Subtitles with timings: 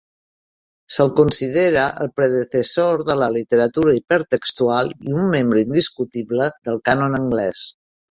[0.93, 7.63] Se'l considera el predecessor de la literatura hipertextual i un membre indiscutible del cànon anglès.